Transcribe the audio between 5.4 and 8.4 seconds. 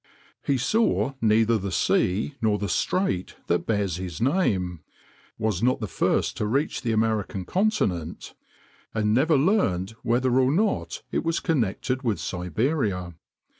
not the first to reach the American continent,